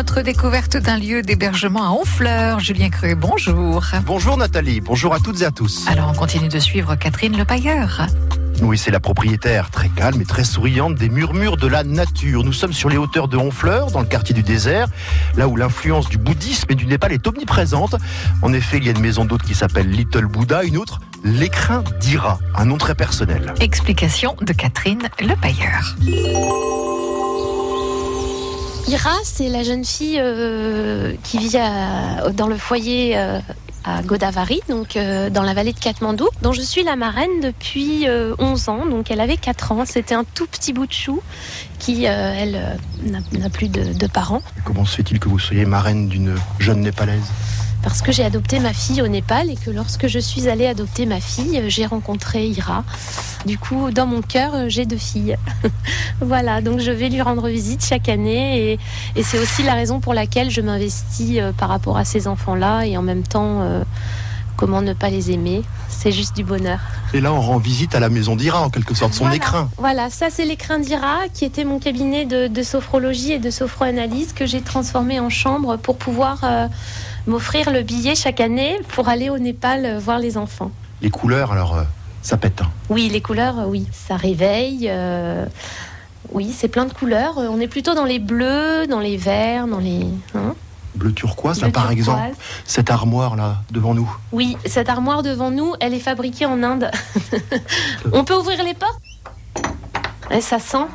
[0.00, 2.58] notre découverte d'un lieu d'hébergement à Honfleur.
[2.58, 3.84] Julien Creux, bonjour.
[4.06, 5.86] Bonjour Nathalie, bonjour à toutes et à tous.
[5.88, 8.06] Alors on continue de suivre Catherine Le Pailleur.
[8.62, 12.44] Oui, c'est la propriétaire, très calme et très souriante des murmures de la nature.
[12.44, 14.88] Nous sommes sur les hauteurs de Honfleur, dans le quartier du désert,
[15.36, 17.96] là où l'influence du bouddhisme et du Népal est omniprésente.
[18.40, 21.84] En effet, il y a une maison d'hôte qui s'appelle Little Buddha, une autre, l'écrin
[22.00, 23.52] d'Ira, un nom très personnel.
[23.60, 25.94] Explication de Catherine Le Pailleur.
[28.90, 31.56] Ira, c'est la jeune fille euh, qui vit
[32.34, 33.38] dans le foyer euh,
[33.84, 38.08] à Godavari, donc euh, dans la vallée de Katmandou, dont je suis la marraine depuis
[38.08, 38.86] euh, 11 ans.
[38.86, 39.84] Donc elle avait 4 ans.
[39.86, 41.22] C'était un tout petit bout de chou
[41.78, 44.42] qui, elle, n'a- plus de parents.
[44.64, 47.22] Comment se fait-il que vous soyez marraine d'une jeune Népalaise?
[47.82, 51.06] Parce que j'ai adopté ma fille au Népal et que lorsque je suis allée adopter
[51.06, 52.84] ma fille, euh, j'ai rencontré Ira.
[53.46, 55.36] Du coup, dans mon cœur, euh, j'ai deux filles.
[56.20, 58.78] voilà, donc je vais lui rendre visite chaque année
[59.16, 62.84] et, c'est aussi la raison pour laquelle je m'investis euh, par rapport à ces enfants-là
[62.84, 63.82] et en même temps,
[64.60, 66.78] comment ne pas les aimer C'est juste du bonheur.
[67.14, 69.36] Et là, on rend visite à la maison d'Ira, en quelque sorte, son Voilà.
[69.36, 69.70] écrin.
[69.78, 74.34] Voilà, ça c'est l'écrin d'Ira qui était mon cabinet de, de sophrologie et de sophroanalyse
[74.34, 76.66] que j'ai transformé en chambre pour pouvoir euh,
[77.26, 80.70] m'offrir le billet chaque année pour aller au Népal euh, voir les enfants.
[81.00, 81.82] Les couleurs, alors, euh,
[82.20, 82.60] ça pète.
[82.60, 82.68] hein.
[82.90, 84.92] Oui, les couleurs, oui, ça réveille.
[86.32, 87.38] oui, c'est plein de couleurs.
[87.38, 90.04] On est plutôt dans les bleus, dans les verts, dans les.
[90.34, 90.54] hein,
[90.94, 91.98] Bleu turquoise, là, par turquoise.
[91.98, 92.34] exemple.
[92.64, 94.10] Cette armoire-là, devant nous.
[94.32, 96.90] Oui, cette armoire devant nous, elle est fabriquée en Inde.
[98.12, 99.00] On peut ouvrir les portes?
[100.30, 100.86] Et ça sent.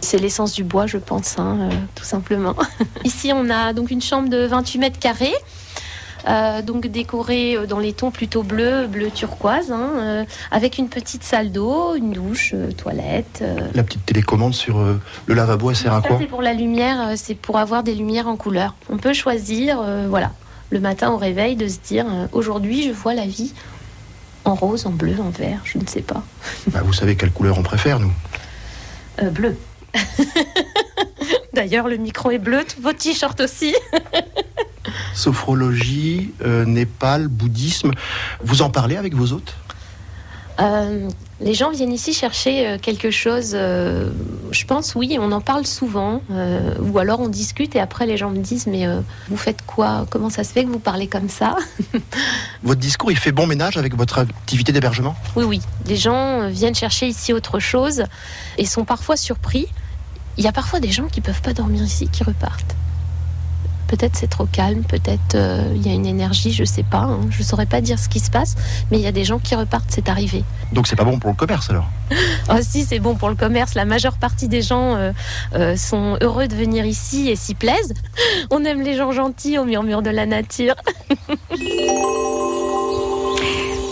[0.00, 2.54] C'est l'essence du bois, je pense, hein, euh, tout simplement.
[3.04, 5.34] Ici, on a donc une chambre de 28 mètres carrés.
[6.26, 10.88] Euh, donc décorée euh, dans les tons plutôt bleu, bleu turquoise, hein, euh, avec une
[10.88, 13.44] petite salle d'eau, une douche, toilette.
[13.74, 14.78] La petite télécommande sur
[15.26, 18.28] le lavabo, elle sert à quoi c'est pour la lumière, c'est pour avoir des lumières
[18.28, 18.74] en couleur.
[18.90, 20.32] On peut choisir, voilà,
[20.70, 23.52] le matin au réveil, de se dire aujourd'hui, je vois la vie
[24.44, 26.22] en rose, en bleu, en vert, je ne sais pas.
[26.68, 28.12] Bah, Vous savez quelle couleur on préfère, nous
[29.22, 29.56] Euh, bleu.
[31.52, 33.74] D'ailleurs, le micro est bleu, vos t-shirts aussi.
[35.14, 37.92] Sophrologie, euh, Népal, bouddhisme.
[38.42, 39.54] Vous en parlez avec vos hôtes?
[40.60, 41.08] Euh,
[41.40, 43.52] les gens viennent ici chercher euh, quelque chose.
[43.54, 44.10] euh,
[44.50, 46.20] je pense, oui, on en parle souvent.
[46.32, 48.84] euh, ou alors on discute et après les gens me disent Mais
[49.28, 50.04] vous faites quoi?
[50.10, 51.56] Comment ça se fait que vous parlez comme ça?
[52.64, 55.14] Votre discours, il fait bon ménage avec votre activité d'hébergement?
[55.36, 55.60] Oui, oui.
[55.86, 58.02] Les gens viennent chercher ici autre chose
[58.58, 59.68] et sont parfois surpris.
[60.38, 62.74] Il y a parfois des gens qui peuvent pas dormir ici, qui repartent.
[63.88, 66.98] Peut-être c'est trop calme, peut-être euh, il y a une énergie, je sais pas.
[66.98, 67.20] hein.
[67.30, 68.54] Je saurais pas dire ce qui se passe,
[68.90, 70.44] mais il y a des gens qui repartent, c'est arrivé.
[70.72, 71.88] Donc c'est pas bon pour le commerce, alors?
[72.50, 73.74] Oh si, c'est bon pour le commerce.
[73.74, 75.12] La majeure partie des gens euh,
[75.54, 77.94] euh, sont heureux de venir ici et s'y plaisent.
[78.50, 80.74] On aime les gens gentils au murmure de la nature.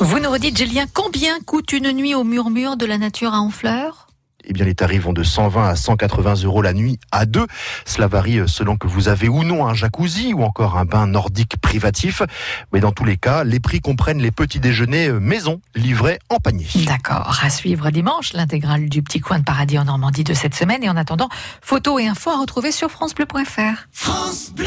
[0.00, 4.06] Vous nous redites, Julien, combien coûte une nuit au murmure de la nature à Honfleur?
[4.46, 7.46] Eh bien, les tarifs vont de 120 à 180 euros la nuit à deux.
[7.84, 11.06] Cela varie euh, selon que vous avez ou non un jacuzzi ou encore un bain
[11.06, 12.22] nordique privatif.
[12.72, 16.38] Mais dans tous les cas, les prix comprennent les petits déjeuners euh, maison livrés en
[16.38, 16.66] panier.
[16.86, 20.82] D'accord, à suivre dimanche, l'intégrale du petit coin de paradis en Normandie de cette semaine.
[20.84, 21.28] Et en attendant,
[21.60, 23.88] photos et infos à retrouver sur francebleu.fr.
[23.92, 24.66] France Bleu